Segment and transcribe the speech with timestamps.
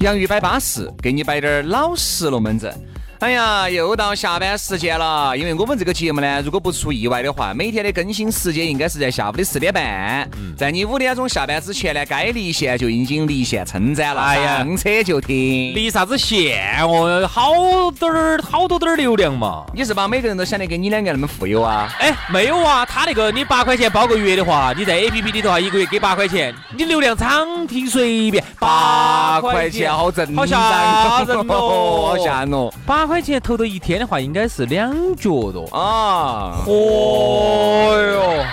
[0.00, 2.72] 洋芋摆巴适，给你摆点儿老实龙门阵。
[3.20, 5.36] 哎呀，又到下班时间了。
[5.36, 10.28] 因为我们这个节目呢，如果不出意外的话，每天的更新时间应该是在下午的四点半。
[10.36, 14.22] 嗯在你五点钟下班之前呢，该离线就已经离线称赞了。
[14.22, 15.74] 哎呀，上车就听。
[15.74, 17.26] 离啥子线哦？
[17.26, 17.52] 好
[17.98, 19.64] 点儿，好多点儿流量嘛。
[19.74, 21.92] 你是把每个人都想得跟你两个那么富有啊？
[21.98, 22.86] 哎，没有啊。
[22.86, 28.44] 他那个你八块钱包个月的话，你在 A P P 里头啊，一个月给八块钱，你流量畅听随便。
[28.60, 32.72] 八块钱好挣，好吓人哦， 好吓人哦。
[32.86, 36.60] 八块钱投到一天的话，应该是两角多啊！
[36.66, 38.44] 哦哟，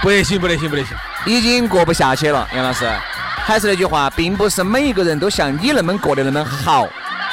[0.00, 2.88] 不得行，不得行，不得行，已经过不下去了，杨老师。
[3.44, 6.86] 还是那句话，并不是每一个人都像你那么过得那么好。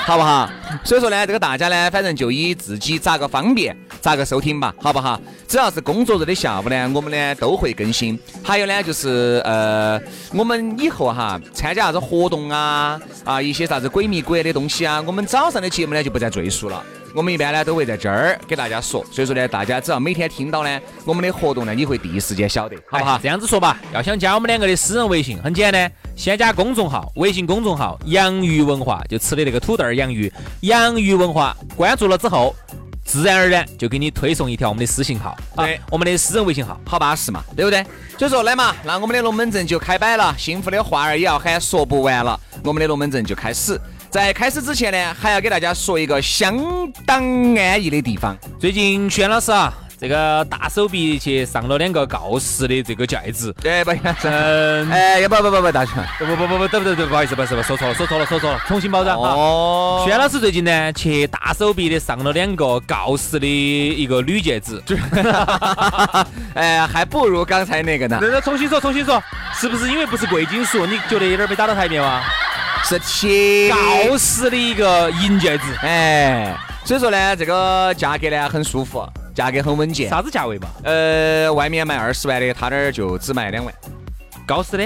[0.05, 0.49] 好不好？
[0.83, 5.17] 所以说呢，这个大家呢，反正就以自己咋个方便咋个收听吧，好不好？
[5.47, 8.19] 只要是工作日的下午呢，我们呢都会更新。
[8.43, 9.97] 还有呢，就是呃，
[10.33, 16.83] 我们以后哈参加啥子活动啊啊，一些啥子鬼迷鬼的东西啊，我们早上的节目呢就不再赘述了。
[17.15, 23.17] 我们一般呢都会在这儿给大家说，所以说呢，大家只要每天听到呢，我们的活动呢，你会第一时间晓得，好不好？
[23.23, 30.29] 这样子说吧，要想加我们两个的私人微信，很简单，先加公众号，微信公众号“洋芋文化”，就吃的那个土豆儿洋芋，
[30.59, 32.53] 洋芋文化，关注了之后，
[33.03, 37.85] 自然而然就给你推送一条我们的私信号，对，我们的私人微信号，好巴适嘛，对不对？
[38.17, 43.79] 所以说来嘛，那我们的龙门阵就开摆了，幸福的话儿也要喊说不完了，我们的龙门阵就开始。
[44.09, 46.55] 在开始之前呢，还要给大家说一个相
[47.05, 47.23] 当
[47.55, 48.37] 安逸的地方。
[48.59, 49.73] 最近轩老师啊，
[50.03, 53.55] 这个大手臂去上了两个锆石的这个戒指。
[53.63, 53.91] 哎，不，
[54.91, 60.03] 哎，要不不不不，大强，不不不不不，对不对对，不好意思，不好意思，说错了，说错了，说错了，重新包装哦。
[60.05, 64.83] 轩老师最近呢，去大手臂的上了两个锆石的一个铝戒指。
[66.53, 68.19] 哎，还不如刚才那个呢。
[68.21, 69.23] 那那重新说，重新说，
[69.55, 72.21] 是不是因为不是贵金属，你觉得有点被打到台面吗？
[72.83, 76.53] 是铁锆石的一个银戒指，哎，
[76.83, 80.09] 所以说呢，这个价格呢很舒服，价格很稳健。
[80.09, 80.67] 啥子价位嘛？
[80.83, 83.73] 呃，外面卖二十万的，他那儿就只卖两万。
[84.45, 84.83] 高斯的？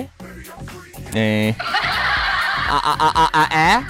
[1.13, 3.83] 哎，啊啊啊啊啊哎！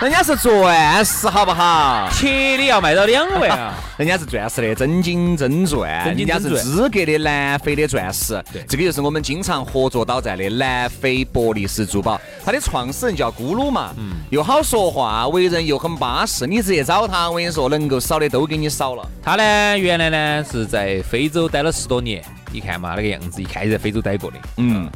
[0.00, 2.08] 人家是钻石，好不好？
[2.10, 3.74] 铁的要卖到两万啊！
[3.98, 8.42] 人家是钻石的，真金真钻，人家是资格的南非的钻石。
[8.50, 12.18] 对，这个就是我们经常合作到在的南非伯利斯珠宝。
[12.42, 16.46] 它的创始人叫咕噜嘛，嗯，又好说话，为人又很巴适。
[16.46, 19.06] 你直接找他，我跟你说，能够少的都给你少了。
[19.22, 24.38] 他呢，原来呢是在非洲待了十多年，你看嘛，那个样子，一看就在非洲待过的。
[24.56, 24.90] 嗯，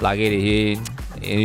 [0.00, 0.80] 拿给那些。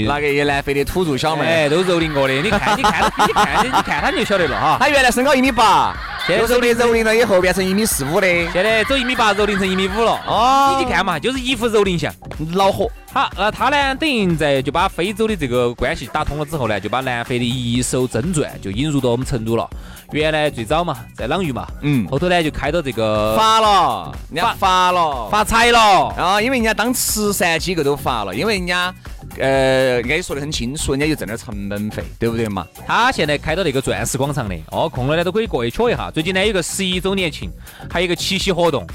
[0.08, 2.34] 那个也南非的土著小妹，哎，都蹂躏过的。
[2.42, 4.78] 你看，你看，你看，你看他就晓得了哈。
[4.80, 5.94] 他原来身高一米八，
[6.28, 10.20] 现在蹂躏蹂躏了以后变成一米四五的，现在走一米八蹂躏成一米五了。
[10.28, 12.14] 哦，你去看嘛，就是一副蹂躏相，
[12.54, 12.90] 恼火。
[13.14, 19.70] 好，那他呢，等于在就把非洲的这个关系打通了之后呢，就把南非的一手真钻就引入到我们成都了。
[20.12, 26.08] 原来最早嘛，在朗域嘛，嗯，后头呢就开到这个发了，人家发了，发财了。
[26.18, 28.94] 啊，因为人家当慈善机构都发了，因为人家。
[29.40, 32.68] 呃，应该说得很清楚，人家就挣点成本费，对不对嘛？
[32.86, 36.12] 他现在开到那个钻石广场的，哦，空了呢都可以过去瞧一下。
[36.12, 37.52] 最近呢有个十一周年庆，
[37.90, 38.86] 还有一个七夕活动，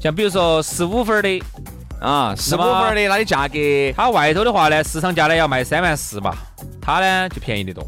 [0.00, 1.42] 像比如说十五分的
[2.00, 3.58] 啊，十五分的它的价格，
[3.96, 6.36] 它外头的话呢，市场价呢要卖三万四吧，
[6.80, 7.84] 它呢就便宜得多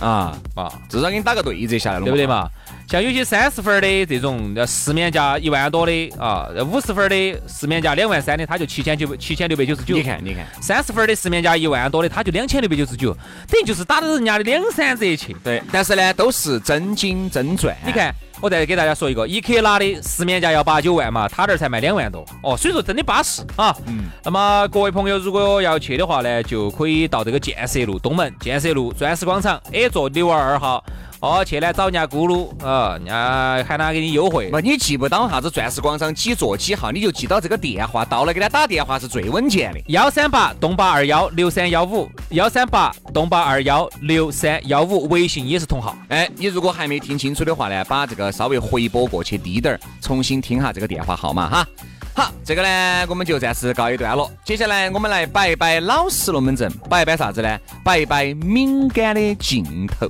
[0.00, 2.50] 啊啊，至少给你打个对折下来了，对不对嘛？
[2.94, 9.96] 像有些三十分的这种，市面价一万多的啊，五十分的市面价两万三的，它就七千九七千六百九十九。
[9.96, 13.12] 你看，你看，三十分的市面价一万多的，它就两千六百九十九，
[13.48, 15.34] 等于就是打到人家的两三折去。
[15.42, 17.76] 对，但是呢，都是真金真钻。
[17.84, 22.24] 你看，我再给大家说一个，一克拉的市面价要八九万嘛，他这儿才卖两万多。
[22.44, 23.76] 哦，所以说真的巴适啊。
[23.86, 24.04] 嗯。
[24.22, 30.84] 那么各位朋友，如果要去的话呢，就可以到这个建设路东门建设路钻石广场 A 座六二二号。
[31.24, 34.50] 哦，去呢找人家咕噜啊，人家喊他给你优惠。
[34.50, 39.80] 不，你记不到啥子钻石广场几座几号，你就记到这个电话，到了给他打电话是最稳健的。
[39.86, 45.96] 幺三八东八二幺六三幺五，幺三八东八二幺六三幺五，微信也是同号。
[46.08, 51.66] 哎，你如果还没听清楚的话呢，把这个稍微回拨过去低点儿，重新听下这个电话号码哈。
[52.14, 54.30] 好，这个呢，我们就暂时告一段落。
[54.44, 57.58] 接下来我们来摆一摆老实龙门阵，摆一摆啥子呢？
[57.82, 60.06] 摆一摆敏感的镜头。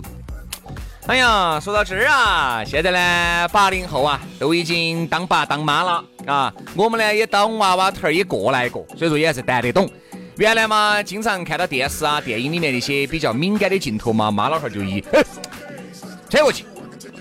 [1.07, 6.53] 哎呀，说到这儿啊，现在呢，八零后啊，都已经当爸当妈了啊。
[6.75, 9.89] 我们呢也当娃娃头儿也过来过，所以说也还是谈得懂。
[10.39, 15.05] 原来嘛，经常看到电视啊、电影里面那些比较敏感的镜头嘛，妈老汉儿就一
[16.31, 16.65] 扯过去，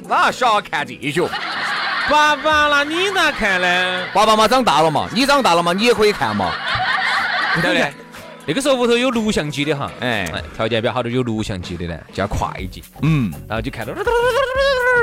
[0.07, 1.21] 哪小孩看这些？
[2.09, 4.07] 爸爸，那你咋看呢？
[4.13, 6.53] 爸爸妈长大了嘛，你长大了嘛，你也可以看嘛，
[7.55, 7.93] 对不对？
[8.45, 13.31] 那个时候屋头有录像机的哈，哎哎，条件比较好的有录像机的呢，叫会计，嗯。
[13.47, 13.93] 然后就看到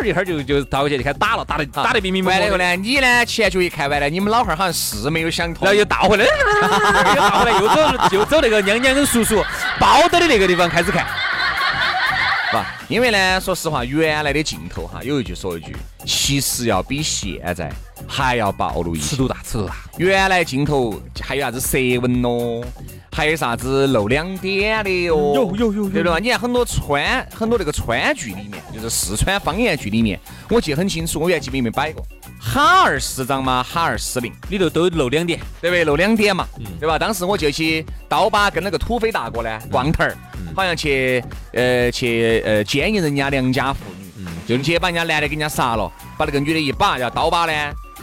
[0.05, 2.41] 一会儿就就倒过去就开始打了，打得打得明明白白。
[2.41, 6.25] 完了以后呢，你呢前脚一看完了，你们老汉儿好像是没有想通，然后又倒回来，
[7.15, 9.43] 又倒回来，又走又走那个娘娘跟叔叔
[9.79, 11.07] 抱到的那个地方开始看。
[12.53, 12.67] 吧？
[12.89, 17.71] 因为呢，说实话，原来的镜头哈，有一句说一句，其实要比现在
[18.09, 19.11] 还要暴露一些。
[19.11, 19.75] 尺度大，尺度大。
[19.99, 22.65] 原来镜头还有啥子舌纹咯，
[23.13, 25.91] 还有啥子露两点的哟，有有有有。
[25.91, 26.19] 对吧？
[26.19, 30.19] 你看很多川很多那个川剧里面，就是四川方言剧里面，
[30.49, 32.07] 我记得很清楚，我原记里面摆过。
[32.41, 34.33] 哈二市长嘛，哈二司令。
[34.49, 35.85] 里头都露两点，对不对？
[35.85, 36.47] 露两点嘛，
[36.79, 36.99] 对吧？
[36.99, 40.17] 当时我就去刀疤跟那个土匪大哥呢，光头儿，
[40.55, 41.23] 好像去
[41.53, 43.81] 呃去呃奸淫人家良家妇
[44.17, 47.53] 女，就去把人家男的给人家杀了，把那个女的一把，叫刀疤呢，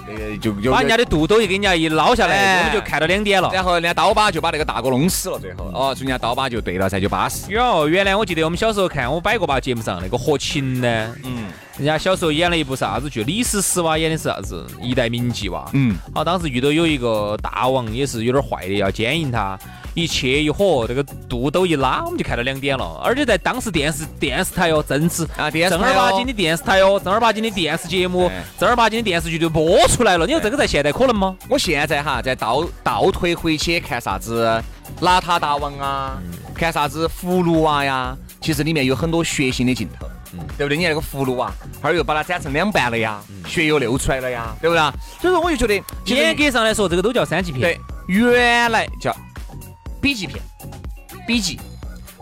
[0.07, 3.50] 呃就就把人家的肚兜一给人家一捞下来，哎我们就看到两点了。
[3.54, 7.51] 然后人家刀疤就把那个大哥弄死了，最后哦，所以人家刀疤就对了噻，就巴适。
[7.51, 11.45] 哟，原来我记得我们小时候看，我摆过吧节目上那个何晴呢，嗯
[11.77, 13.24] 人家小时候演了一部啥子剧？
[13.24, 14.65] 李思思哇演的是啥子？
[14.81, 15.69] 一代名妓哇。
[15.74, 19.59] 嗯，好，当时遇到有一个大王，也是有点坏的，要奸淫她，
[19.97, 23.01] 一切一火，这个肚兜一拉，我们就看到两点了。
[23.03, 30.27] 而且在当时电视电视台哟，正是啊电正儿八哦经的电视台哟，正儿八经的电视节目哎，正儿八经的电视剧就播出来了。
[30.27, 31.35] 你说这个在现代可能吗？
[31.49, 34.63] 我现在哈在倒倒退回去看啥子
[35.01, 36.21] 邋遢大王啊，
[36.53, 40.07] 看啥子葫芦娃呀，其实里面有很多血腥的镜头，
[40.59, 40.77] 对不对？
[40.77, 41.47] 你看那个葫芦娃，
[41.81, 44.79] 后儿又把它斩成两半了呀，血又流出来了呀，对不对？
[45.19, 47.61] 所以说我就觉得，严格上来说，这个都叫三级片。
[47.61, 49.11] 对，原来叫
[50.07, 50.42] B 级片
[51.27, 51.59] ，B 级，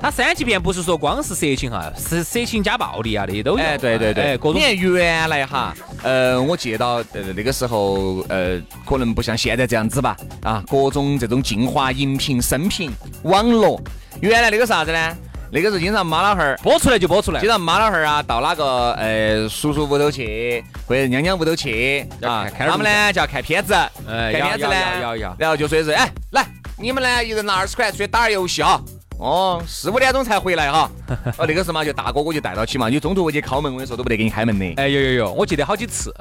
[0.01, 3.63] 它三级片不是说光是色情哈，是色情加暴力啊，那些都有。
[3.63, 5.71] 哎，对对对，哎各种你看原来哈，
[6.01, 12.89] 呃，我记得到呃那个时候，呃，可能不像现在这样子吧，啊，各种这种精华饮品、生品、
[13.21, 13.79] 网络，
[14.19, 15.15] 原来那个啥子呢？
[15.51, 16.57] 那个是经常妈老汉儿。
[16.63, 17.47] 播出来就播出来经。
[17.47, 23.75] 常妈老汉儿啊，到哪个呃叔叔屋头去，或者娘娘屋头去啊看，他们呢就要看片子，
[24.09, 26.43] 哎看片子呢，然后就说是哎，来
[26.77, 28.81] 你们呢一人拿二十块出去打点游戏啊。
[29.17, 30.91] 哦，四五点钟才回来哈。
[31.37, 34.73] 哦，那个时候嘛，就大哥哥就带到起嘛，你中途我去敲门，我跟你说都不得给你开门的。
[34.75, 36.13] 哎，有有有，我记得好几次。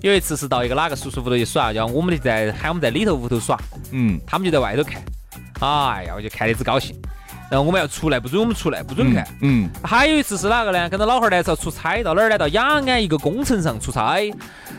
[0.00, 3.60] 有一次是到一个哪个叔叔屋头去耍，然后我们就在喊我们在里头屋头耍，
[3.90, 5.02] 嗯，他们就在外头看。
[5.60, 6.96] 哎呀，我就看得只高兴。
[7.50, 9.28] 然后我们要出来，不准我们出来，不准看。
[9.42, 10.88] 嗯，还有一次是哪个呢？
[10.88, 12.38] 跟着老汉儿呢是要出差，到哪儿呢？
[12.38, 14.22] 到雅安一个工程上出差。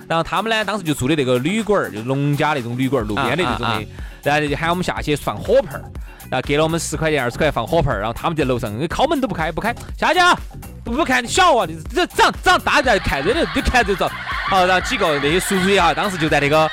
[0.07, 3.85] 然后他们呢，当时就住的那个旅馆儿，就是农家那种旅馆儿，路边的那种的。
[4.21, 5.83] 然后就喊我们下去放火炮儿，
[6.29, 7.99] 然后给了我们十块钱、二十块钱放火炮儿。
[7.99, 10.37] 然后他们在楼上敲门都不开，不开，下去啊！
[10.83, 11.65] 不不看，你小啊！
[11.67, 14.09] 你这长长大家看着的，就看着着。
[14.47, 16.69] 好，然后几个那些叔叔也好，当时就在那个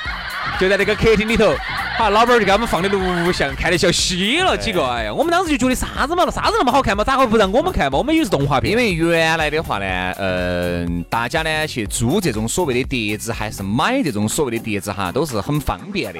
[0.61, 1.55] 就在那个客厅里头。
[1.97, 4.85] 好，老板就给他们放的录像，看得笑嘻了几个。
[4.85, 7.97] 哎呀，我们当时就觉得啥子嘛，啥子那么好看嘛，咋会不让我们看嘛？
[7.97, 8.71] 我们以为是动画片。
[8.71, 9.85] 因为原来的话呢，
[10.17, 16.19] 呃，大家呢去租这种所谓的碟子，还是买这种所谓的碟子哈，都是很方便的。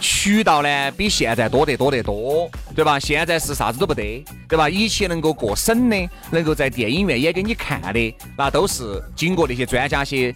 [0.00, 2.98] 渠道呢比现在多得多得多，对吧？
[2.98, 4.70] 现在是啥子都不得，对吧？
[4.70, 10.34] 以前能够过审的，能够在电影院演给你看的，那都是经过那些专家些。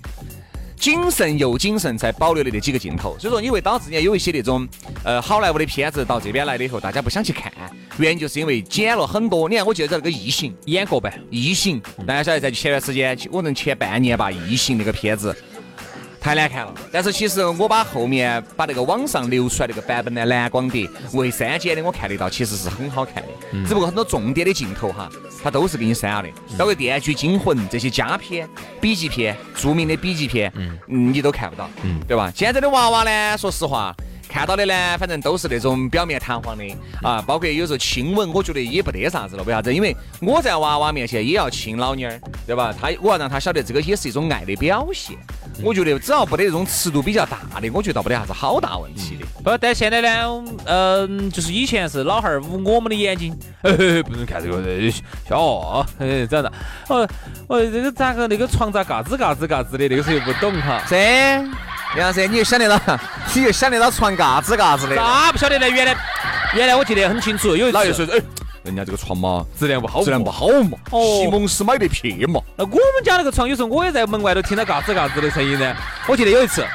[0.77, 3.17] 谨慎又谨慎，才保留了那几个镜头。
[3.19, 4.67] 所以说，你会导致呢有一些那种
[5.03, 7.53] 呃好莱坞的片子到这边来了以后，大家不想去看，
[7.99, 9.49] 原因就是因为剪了很多。
[9.49, 15.35] 你看，我记得在那个《异形》，演过呗，异形，大家晓得，在前段时间，可能前半年吧，异形那个片子
[16.21, 16.75] 太难看了。
[16.91, 23.29] 但是其实我把后面把那个网上流出来那个版本的蓝光碟为删减的，我看得到，其实是很好看的。
[23.67, 25.09] 只不过很多重点的镜头哈，
[25.43, 28.49] 它都是给你删了的，包括《电锯惊魂》这些佳片、
[28.81, 30.53] 笔记片、著名的笔记片，
[30.89, 32.33] 嗯，你都看不到，嗯，对吧？
[32.35, 33.95] 现在的娃娃呢，说实话。
[34.29, 36.65] 看到的呢，反正都是那种表面堂皇的
[37.03, 39.43] 啊，包括有时候亲吻，我觉得也不得啥子了。
[39.45, 39.73] 为啥子？
[39.73, 42.75] 因为我在娃娃面前也要亲老妞儿，对吧？
[42.79, 45.17] 他我要让他晓得这个也是一种爱的表现。
[45.63, 49.25] 我觉得只要不得那种尺度比较大的，我觉得倒不得啥子好大问题的。
[49.43, 54.91] 不，但现在呢，嗯、就是以前是老汉儿捂我们的眼睛， 不能看这个，呃
[55.27, 56.53] 小 哦，嘿，这样子，
[56.93, 57.09] 哦
[57.49, 59.89] 哦，这个咋个那个床咋嘎吱嘎吱嘎吱的？
[59.89, 60.83] 那个时候又不懂哈。
[60.91, 61.43] 这
[61.97, 62.99] 杨老师，你又想得到，
[63.35, 64.97] 你又想得到床嘎子嘎子的。
[64.97, 65.69] 咋不晓得呢？
[65.69, 65.97] 原来
[66.55, 68.21] 原来我记得很清楚，有一老爷次说，哎，
[68.65, 70.31] 人家这个床嘛，质量不好，质量不。
[70.31, 72.41] 好嘛，哦西蒙斯买的撇嘛。
[72.57, 75.75] 那我们家那个床，有时候我也在门外头听到嘎吱嘎吱的声音呢。
[76.07, 76.67] 我记得有一次，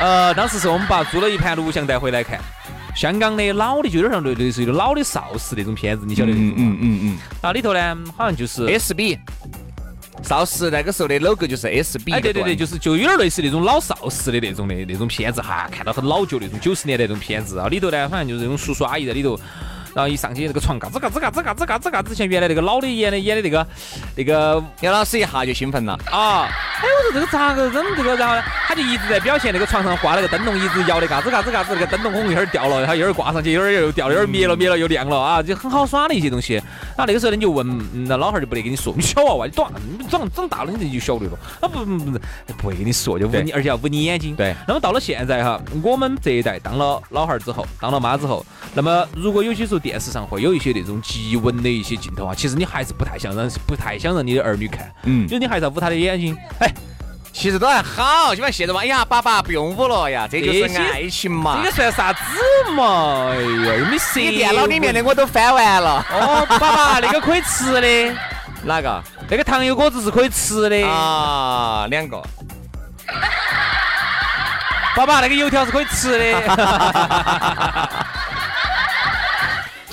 [0.00, 2.38] 呃，当时是我们爸租了一盘录像带回来看，
[2.94, 6.54] 香港的老的，就有点像类类似于老的邵氏那种片子，你晓得那种吗？
[6.56, 9.18] 嗯嗯然后里头呢，好像就是，，SB，
[10.24, 12.14] 邵氏那个时候的 logo 就是 SB。
[12.14, 19.38] 哎，对对对，就是就有点类似那种老邵氏的那种的那种片子哈，看到很老旧那种九十年代那种片子，然后里头呢，反正就是那种叔叔阿姨在里头。
[19.94, 23.66] 然后一上去那个床嘎吱嘎吱嘎吱嘎吱嘎吱嘎之前原来那个老的演的演的那个
[24.16, 25.92] 那个杨老师一下就兴奋了。
[26.10, 28.16] 啊，哎，我说这个咋个整这个？
[28.16, 36.54] 然后呢，他就一直在表现那个床上挂了个灯笼，一直摇的嘎吱嘎吱嘎吱，那个灯笼孔一会儿掉了，然后一会儿挂上去，一会儿又掉了，一会儿灭了灭了又亮了啊，就很好耍的一些东西。
[36.54, 41.32] 然后那个时候呢，你就问，嗯那老汉儿就不得跟你说，你小娃娃，你短，你长长大了你就晓得了。
[41.60, 42.18] 啊不不，
[42.58, 44.34] 不会跟你说，就捂你，而且要捂你眼睛。
[44.34, 54.90] 对那么到了现在哈，我们这一代当了老汉儿之后，当了妈之后，那么如果有些时候电视上会有一些那种极稳的一些镜头啊，其实你还是不太想让不太想让你的儿女看。
[55.02, 56.34] 嗯就是你还是要捂他的眼睛。
[56.60, 56.72] 哎，
[57.30, 61.58] 其实都还好，就把现在嘛，哎呀，爸爸不用捂了呀，这就是爱情嘛。
[61.62, 62.18] 这个算啥子
[62.74, 63.28] 嘛？
[63.30, 64.18] 哎呀，又没色。
[64.20, 66.02] 你电脑里面的我都翻完了。
[66.10, 68.14] 哦，爸爸，那个可以吃的，
[68.64, 69.04] 哪个？
[69.28, 70.88] 那个糖油果子是可以吃的。
[70.88, 72.22] 啊，两个。
[74.96, 76.40] 爸爸，那个油条是可以吃的。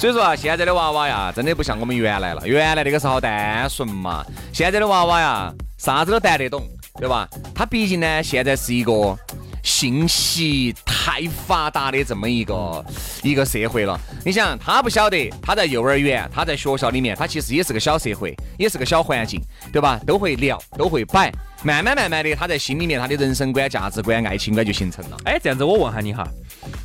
[0.02, 2.42] 所以说啊，现在的娃娃呀，真的不像我们原来了。
[2.44, 7.30] 原来那个时候单纯嘛，现在的娃娃呀，啥子都谈得懂，对吧？
[7.54, 9.16] 他毕竟呢，现在是一个
[9.62, 12.84] 信息太发达的这么一个
[13.22, 13.96] 一个社会了。
[14.26, 19.40] 你想，他不晓得，他在幼儿园，他在学校里面，他其实也是个小社会，也是个小环境，
[19.72, 20.02] 对吧？
[20.08, 21.32] 都会聊，都会摆。
[21.64, 25.18] 慢慢慢慢的，他在心里面，他的人生观、价值观、爱情观就形成了。
[25.26, 26.28] 哎，这样子我问下你哈，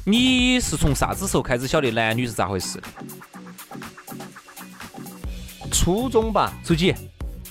[0.04, 2.78] 你是从啥子时候开始晓得男女是咋回事？
[5.72, 6.94] 初中吧，初几？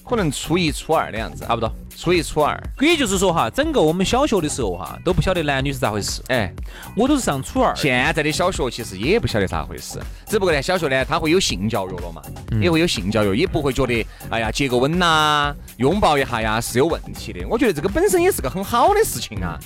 [0.07, 1.71] 可能初一、初二的样子，差不多。
[1.97, 2.61] 初一、初二。
[2.81, 6.21] 也就是说哈，整个我们小学的时候哈，都不晓得男女是咋回事。
[6.27, 6.53] 哎，
[6.95, 9.97] 我都是上初二，现在的小学其实也不晓得咋回事，
[10.27, 12.21] 只不过呢，小学呢，他会有性教育了嘛，
[12.61, 17.47] 也会有性教育，也不会觉得，哎呀，接个吻呐、拥抱一下呀是有问题的。
[17.47, 19.57] 我觉得这个本身也是个很好的事情啊，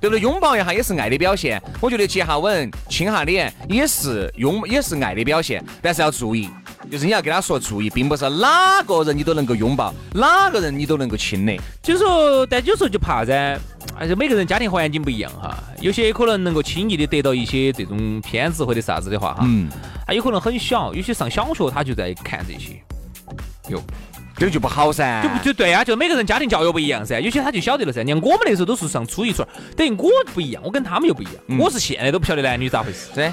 [0.00, 0.20] 对不对？
[0.20, 6.50] 拥抱一下也是爱的表现，我觉得接下吻、亲下脸也是拥，也是爱的表现，但是要注意。
[6.90, 11.56] 就是你要跟他说注意，并不是哪个人你都能够拥抱，哪个人你都能够亲的。
[11.82, 13.58] 就是说，但有时候就怕噻，
[13.98, 19.68] 而且每个人家庭环境不一样哈，有些可能能够轻易的得到一些这种片子或者啥子的话哈，嗯，
[20.06, 22.82] 他有可能很小，有些上小学他就在看这些，
[23.68, 23.82] 哟，
[24.38, 25.20] 这个就不好噻。
[25.22, 28.02] 就不就对啊，就每个人家庭教育不一样噻，有些他就晓得了噻。
[28.02, 33.32] 你看我们那时候都是上初一、初二，等于我不一样，我跟他们又不一样，嗯我是现在都不晓得男女咋回事对，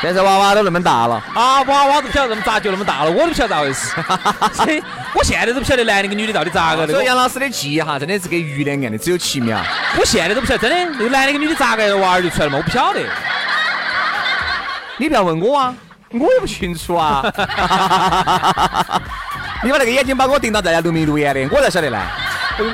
[0.00, 1.16] 现在娃娃都那么大了。
[1.34, 3.96] 啊，娃娃都不晓得这么咋就那么大了，我都不晓得咋回事，
[4.54, 4.82] 所以
[5.14, 6.92] 我现在都不晓得男的跟女的到底咋个的。
[6.92, 9.60] 我所以杨老师的记忆哈，真的是跟鱼两样的，只有七秒。
[9.98, 12.58] 我现在都不晓得，真的那个男的跟女的咋个娃儿就出来了嘛？
[12.58, 13.00] 我不晓得。
[14.98, 15.74] 你不要问我啊，
[16.12, 17.24] 我也不清楚啊。
[19.64, 21.98] 你把那个眼睛把我盯到在那录眉录眼的，我才晓得呢。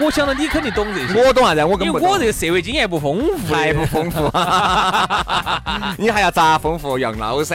[0.03, 1.65] 我想到你肯定懂这些，我懂啥子？
[1.65, 4.19] 我根本不懂因为我这个社会经验不丰富，还不丰富。
[5.97, 6.99] 你还要咋丰富？
[6.99, 7.55] 杨老师，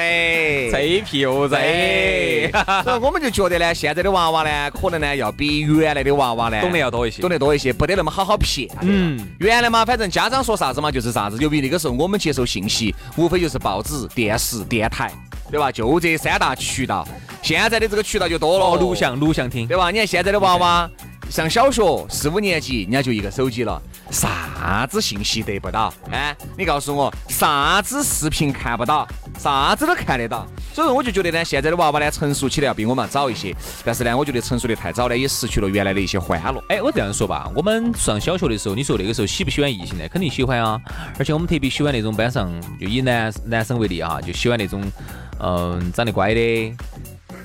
[0.72, 7.30] 这屁哦对，这，所以我们就觉得呢，现在的娃娃呢，可能呢要比原来的娃娃呢懂得要多一些懂。
[7.30, 8.68] 得多一些，不得那么好好骗。
[8.82, 11.38] 嗯，原来嘛，反正家长说啥子嘛就是啥子。
[11.40, 15.12] 由于那个时候我们接受信息，无非就是报纸、电视、电台，
[15.52, 15.72] 对吧？
[15.72, 17.08] 就这三大渠道。
[17.46, 19.92] 现在的这个渠道就多了，哦，录像录像厅，对吧？
[19.92, 20.90] 你看现在的娃娃
[21.30, 25.94] 上小学四五年级，人家就一个手机了，啥子信息得不到？
[26.10, 29.08] 哎，你告诉我，啥子视频看不到？
[29.38, 30.48] 啥子都看得到。
[30.74, 33.56] 所以说，我就觉得呢，现在的娃娃呢，成熟起来要比我们早一些。
[33.84, 36.64] 但是呢，我觉得成熟的太早呢，也失去了原来的一些欢乐。
[36.70, 40.08] 哎，我这样说吧，我们上小学的时候，你说那个时候喜不喜欢异性呢？
[40.10, 40.82] 肯定喜欢啊，
[41.20, 44.82] 而且我们特别喜欢那种班上，就以男男生为例啊，就喜欢那种
[45.40, 46.74] 嗯长得乖的，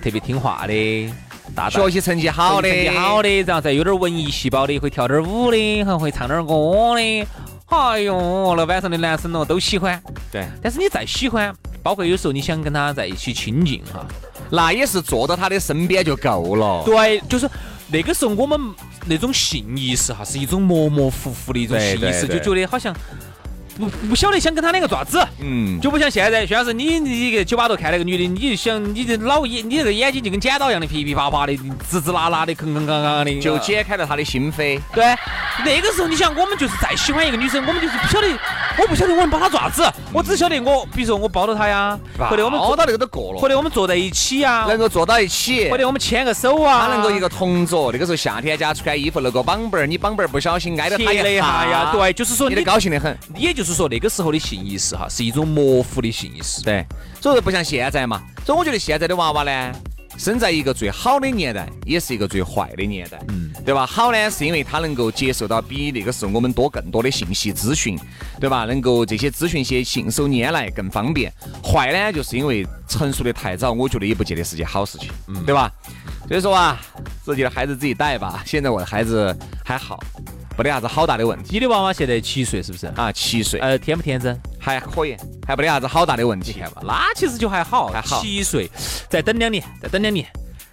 [0.03, 1.13] 特别听话的，
[1.55, 6.55] 大大学习成绩好的，成绩好的，然后再有点文艺细胞的，会跳点舞的，还会唱点歌
[6.97, 7.27] 的。
[7.67, 10.03] 哎呦，那晚上的男生哦都喜欢。
[10.33, 14.05] 对，但是你再喜欢，包括有时候你想跟他在一起亲近哈，
[14.51, 16.83] 那也是坐到他的身边就够了。
[16.85, 17.49] 对，就是
[17.89, 18.59] 那个时候我们
[19.07, 22.93] 那种性意识哈，是一种模模糊糊的一种性意识，就觉得好像
[23.81, 31.57] 不不晓得想跟他两个爪子，嗯，就不像现在，徐老师，你你个酒吧头看那个女的，你就想你的老眼，你这个眼睛就跟剪刀一样的噼噼啪啪的，
[31.89, 34.79] 滋滋啦啦的，吭吭吭吭的，就解开了他的心扉。
[34.95, 35.17] 对，
[35.65, 38.29] 那个时候你想，我们就是再喜欢一个女生，我们就是不晓得，
[38.79, 53.17] 我不晓得我能把她爪子，我只晓得我，比如说我抱着他呀，或者我们抱到那个都过了，或者我们坐在一起呀，能够坐到一起，或者我们牵个手啊，他能够一个同桌，那个时候夏天家穿衣服露个绑板儿，你绑板儿不小心挨到他一下呀，对，就是说你得高兴得很。
[53.37, 56.87] 也就是说那个时候的性意识哈，是一种模糊的性意识，对，
[57.21, 59.73] 所以说不像现在嘛，所以我觉得现在的娃娃呢。
[60.21, 63.87] 生在一个最好的年代，也是一个最坏的年代，嗯，对吧？
[63.87, 67.99] 好呢，是因为他能够接受到比那个时候我们多更多的信息资讯，
[68.39, 68.67] 对吧？
[68.67, 71.33] 能够这些资讯些信手拈来更方便。
[71.65, 75.73] 坏呢，就是因为成熟的太早，我觉得也不见得是件好事情，嗯，对吧？
[76.29, 76.79] 所以说啊，
[77.25, 78.43] 自己的孩子自己带吧。
[78.45, 79.35] 现在我的孩子
[79.65, 79.99] 还好。
[80.61, 81.49] 没得啥子好大的问题。
[81.53, 83.11] 你的娃娃现在七岁是不是啊？
[83.11, 84.39] 七岁，呃，天不天真？
[84.59, 85.17] 还可以，
[85.49, 86.83] 还没得啥子好大的问题，看嘛。
[86.85, 88.21] 那其实就还好，还好。
[88.21, 88.71] 七岁，
[89.09, 90.27] 再等两年，再等两年，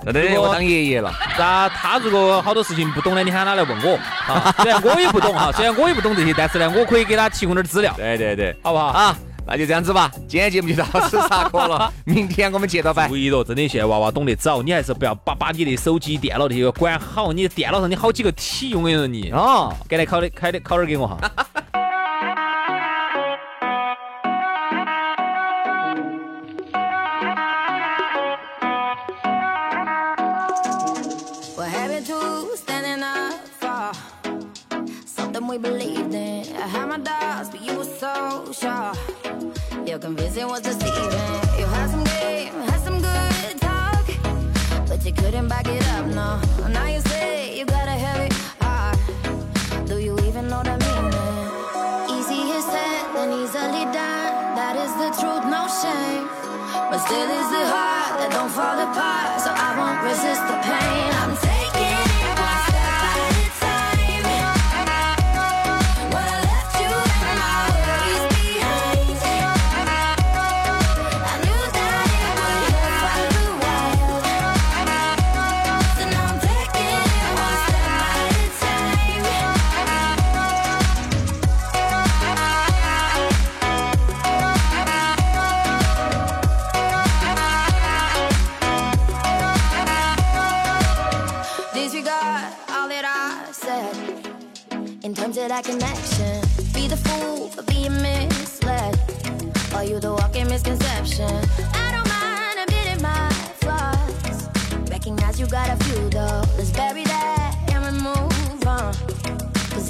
[0.04, 1.14] 那等我当爷爷了。
[1.40, 4.54] 那他如果好多事情不懂呢，你喊他来问我啊。
[4.62, 7.94] 虽然我也不懂哈，虽然我也不懂这些，但是呢，我可以给他提供点资料。
[7.96, 9.18] 对对对，好不好啊？
[9.48, 11.92] 那就这样子吧，今天节目就到此 煞可了。
[12.04, 13.08] 明天我们接着摆。
[13.08, 17.32] 注意了，真的现在娃娃懂得早，你还是不要把把你的手机、电脑这些管好。
[17.32, 19.74] 你电脑上你好几个 T 我跟你啊！
[19.88, 21.18] 赶紧考的考的考点给我哈。
[39.88, 41.12] Your convincing was deceiving.
[41.58, 44.06] You had some game, had some good talk,
[44.88, 46.42] but you couldn't back it up, no.
[46.68, 49.00] Now you say you got a heavy heart.
[49.88, 52.20] Do you even know the meaning?
[52.20, 54.56] Easy said, then easily done.
[54.60, 56.28] That is the truth, no shame.
[56.90, 59.42] But still is the heart that don't fall apart.
[59.42, 61.10] So I won't resist the pain.
[61.22, 61.67] I'm that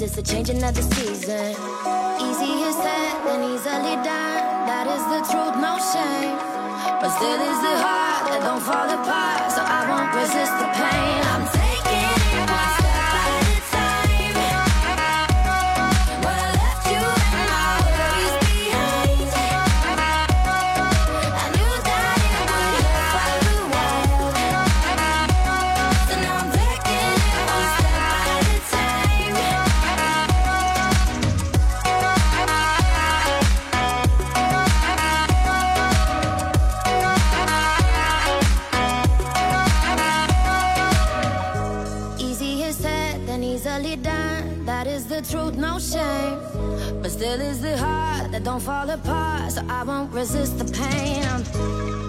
[0.08, 1.52] It's the changing of the season.
[2.16, 4.40] Easy is said, then easily done.
[4.64, 6.32] That is the truth, no shame.
[6.96, 9.52] But still is the heart that don't fall apart.
[9.52, 11.20] So I won't resist the pain.
[11.28, 11.44] I'm
[47.18, 49.50] Still is the heart that don't fall apart.
[49.50, 51.24] So I won't resist the pain.
[51.24, 51.42] I'm,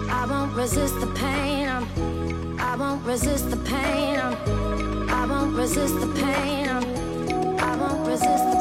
[0.08, 1.68] I won't resist the pain.
[1.68, 4.20] I'm, I won't resist the pain.
[4.20, 6.68] I'm, I won't resist the pain.
[6.68, 8.59] I'm, I won't resist the pain.